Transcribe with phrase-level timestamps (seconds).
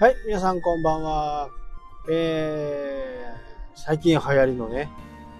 [0.00, 1.50] はい、皆さんこんばんは。
[2.08, 4.88] えー、最近流行りのね、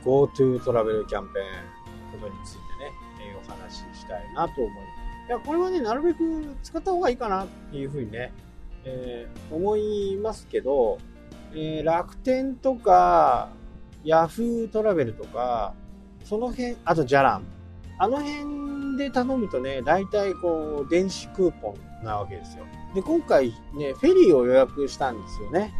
[0.05, 5.29] GoTo トラベルキャンペーンことについてね、えーお話ししたいなと思います。
[5.29, 8.33] いや、これはね、なるべく使った方がいいかなっていうふうにね、
[8.85, 10.99] えー思いますけど、
[11.53, 13.51] えー楽天とか、
[14.05, 15.73] Yahoo トラベルとか、
[16.25, 17.45] その辺、あとジャラン。
[17.97, 18.68] あの辺
[18.99, 22.67] で頼むとね、大体こう、電子クーポンなわけですよ。
[22.95, 25.73] で、今回ね、フェリーを予約したんですよね。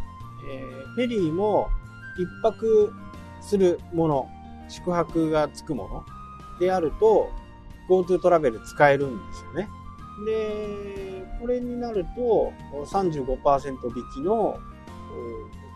[0.51, 1.69] えーフェリーも
[2.17, 2.93] 一泊
[3.41, 4.29] するもの、
[4.67, 6.05] 宿泊がつくもの
[6.59, 7.29] であると、
[7.89, 9.69] GoTo トラベル使えるんですよね。
[10.25, 12.51] で、これになると、
[12.85, 14.57] 35%引きの、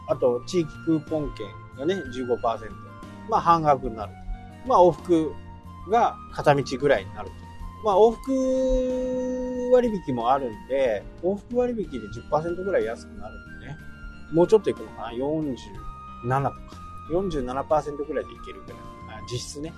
[0.10, 1.48] あと地域クーポン券
[1.78, 2.40] がね、15%。
[3.30, 4.14] まあ半額になる。
[4.68, 5.34] まあ往復
[5.90, 7.36] が片道ぐらいになると。
[7.84, 12.00] まあ往復割引もあるんで、往復割引で
[12.32, 13.78] 10%ぐらい安くなるんでね。
[14.32, 15.56] もうちょっといくのかな ?47
[16.44, 16.84] とか。
[17.12, 18.80] 47%ぐらいでいけるぐらい。
[19.20, 19.74] あ実質ね。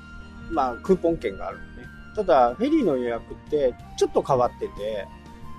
[0.51, 1.87] まあクーポン券があるんでね。
[2.15, 5.07] ただ、フェリーの予約ってちょっと変わってて、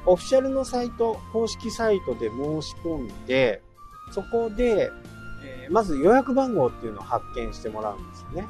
[0.06, 3.62] オフィシャルのサイト、公式サイトで申し込んで、
[4.12, 4.90] そこで、
[5.44, 8.46] えーまず予約番号っていうのを発見してもらうんですよね。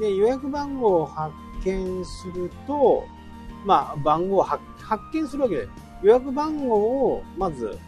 [0.00, 1.32] で、予約番号を発
[1.64, 3.04] 見すると、
[3.64, 5.68] まあ、番号を発発見するわけで、
[6.02, 7.78] 予約番号をまず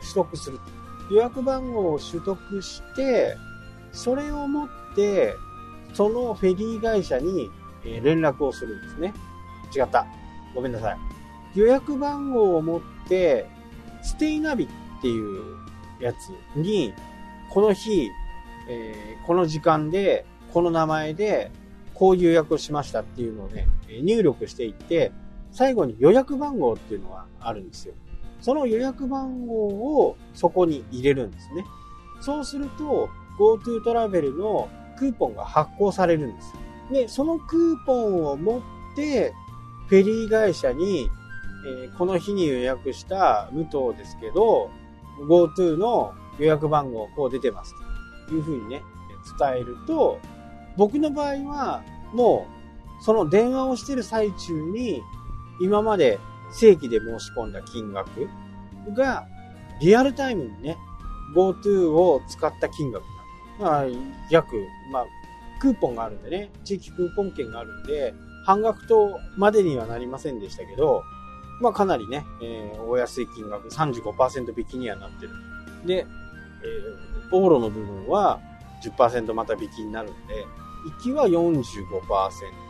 [0.00, 0.60] 取得する。
[1.10, 3.36] 予約番号を取得して、
[3.92, 5.34] それを持って、
[5.92, 7.50] そのフェリー会社に
[7.84, 9.14] 連絡をするんですね。
[9.74, 10.06] 違った。
[10.54, 10.98] ごめんなさい。
[11.58, 13.46] 予約番号を持って、
[14.02, 14.68] ステイナビっ
[15.00, 15.56] ていう
[16.00, 16.92] やつに、
[17.50, 18.10] この日、
[18.68, 21.50] えーこの時間で、この名前で、
[21.94, 25.10] こういう予約をしましたっていうのをね、入力していって、
[25.50, 27.94] 最後に予約番号っていうのがあるんですよ。
[28.40, 31.64] その予約番号をそこに入れるんですね。
[32.20, 36.52] そうすると、GoTo トラベルのクーポンが発行されるんです。
[36.92, 38.62] で、そのクーポンを持っ
[38.94, 39.32] て、
[39.88, 41.08] フェリー会社に、
[41.82, 44.70] えーこの日に予約した武藤ですけど、
[45.28, 47.74] GoTo の予約番号こう出てます
[48.28, 48.82] というふうにね、
[49.38, 50.20] 伝えると、
[50.76, 52.46] 僕の場合は、も
[53.00, 55.02] う、その電話をしてる最中に、
[55.60, 56.18] 今まで
[56.52, 58.28] 正規で申し込んだ金額
[58.96, 59.26] が、
[59.80, 60.76] リアルタイムにね、
[61.34, 63.02] GoTo を使った金額
[63.58, 63.72] なの。
[63.72, 63.84] まあ、
[64.30, 64.56] 約、
[64.92, 65.06] まあ、
[65.60, 68.14] クーポンがあるんでね、地域クーポン券があるんで、
[68.44, 71.02] 半額とまでにはなりませんでしたけど、
[71.60, 75.32] まあかなりね、えーお安い金額、35%引きにはなってる。
[75.86, 76.06] で、
[76.62, 78.38] えー往路の部分は
[78.82, 80.44] 10%また引きになるんで、
[80.84, 82.00] 行きは45%、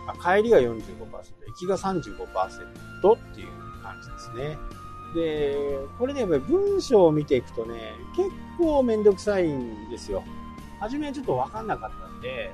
[0.07, 3.49] あ、帰りが45%、行きが35%っていう
[3.83, 4.59] 感じですね。
[5.15, 10.23] で、これね、やっぱり文章を見ていくとね、結構めんどくさいんですよ。
[10.81, 12.53] 初めはちょっとわかんなかったんで、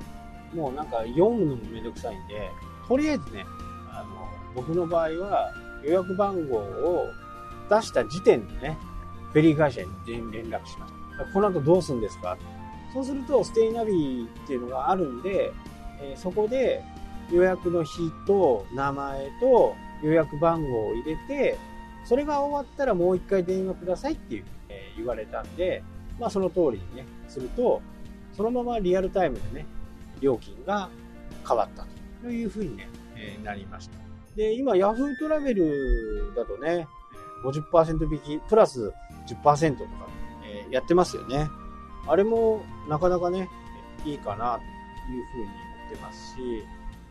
[0.53, 2.51] もうなんか読むのもめんどくさいんで、
[2.87, 3.45] とりあえずね、
[3.91, 5.51] あの、僕の場合は
[5.83, 7.07] 予約番号を
[7.69, 8.77] 出した時点でね、
[9.31, 11.25] フェリー会社に連連絡しました。
[11.33, 12.37] この後どうするんですか？
[12.93, 15.51] そうすると、ステイナビっていうのがあるんで、
[16.01, 16.83] えーそこで
[17.31, 21.57] 予約の日と名前と予約番号を入れて、
[22.03, 25.83] それが終わったらもう一回電話くださいっていう、えー言われたんで、
[26.19, 27.81] まあその通りにね、すると、
[28.33, 29.65] そのままリアルタイムでね、
[30.19, 30.89] 料金が
[31.47, 31.85] 変わった
[32.21, 33.97] というふうにね、えーなりました。
[34.35, 36.87] で、今 Yahoo トラベルだとね、
[37.45, 38.91] 50%引き、プラス
[39.27, 39.89] 10%とか、
[40.45, 41.47] えーやってますよね。
[42.07, 43.49] あれもなかなかね、
[44.05, 45.51] いいかなというふうに思
[45.87, 46.37] ってますし、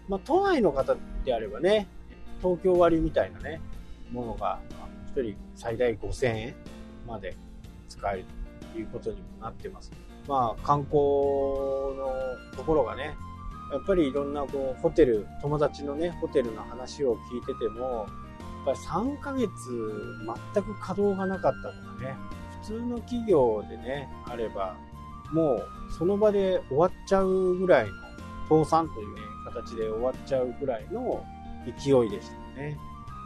[0.09, 1.87] まあ、都内の方であればね、
[2.43, 3.61] 東京割みたいなね、
[4.11, 4.61] ものが、
[5.15, 6.55] 1人最大5000円
[7.07, 7.37] まで
[7.89, 8.25] 使える
[8.73, 9.93] ということにもなってます。
[10.29, 12.13] まあ、観光の
[12.57, 13.15] ところがね、
[13.73, 18.07] やっぱりいろんなこうホテル、友達のね、ホテルの話を聞いてても、やっ
[18.67, 19.49] ぱり3ヶ月
[20.55, 22.17] 全く稼働がなかったとかね、
[22.63, 24.77] 普通の企業でね、あれば、
[25.33, 27.93] もうその場で終わっちゃうぐらいの、
[28.49, 31.25] 倒産というね、形で終わっちゃうぐらいの
[31.79, 32.77] 勢いでしたね。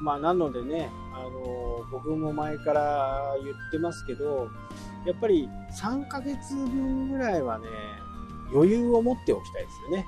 [0.02, 4.50] まあなのでね、あの、僕も前から言ってますけど、
[5.06, 7.66] やっぱり3ヶ月分ぐらいはね、
[8.52, 10.06] 余裕を持っておきたいですよね。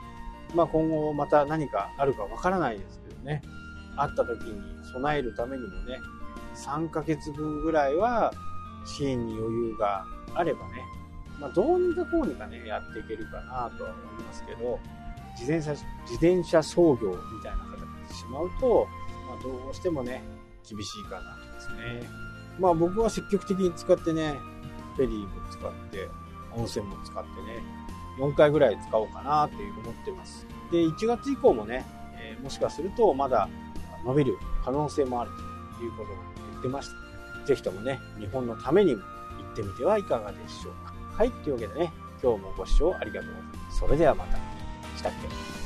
[0.55, 3.43] まあ今後また何かあるかわからないですけどね。
[3.97, 4.61] あった時に
[4.93, 5.99] 備えるためにもね、
[6.55, 8.33] 3ヶ月分ぐらいは
[8.85, 10.05] 支援に余裕が
[10.35, 10.83] あればね、
[11.41, 14.79] まあどうにかこうにかね、やっていけるかなとは思いますけど、
[15.39, 18.87] 自転車、自転車操業みたいな形にしまうと、
[19.29, 20.23] まあどうしてもね、
[20.69, 22.09] 厳しいかなとですね。
[22.59, 24.35] まあ僕は積極的に使ってね、
[24.97, 26.09] フェリーも使って、
[26.55, 27.63] 温泉も使ってね、
[28.19, 30.47] 4回ぐらい使おうかなっていう思ってます。
[30.73, 31.85] で、1月以降もね、
[32.15, 33.49] えー、もしかするとまだ
[34.05, 35.31] 伸びる可能性もある
[35.79, 36.07] ということを
[36.53, 37.47] 言ってました。
[37.47, 40.86] ぜひともね、日本のためにも行ってみてはいかがでしょうか。
[41.17, 41.93] はい、というわけでね、
[42.23, 43.79] 今日もご視聴ありがとうございます。
[43.79, 44.37] それではまた。
[44.97, 45.66] したっけ？